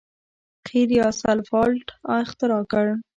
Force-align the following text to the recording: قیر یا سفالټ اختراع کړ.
قیر 0.67 0.89
یا 0.99 1.07
سفالټ 1.19 1.87
اختراع 2.19 2.63
کړ. 2.71 2.85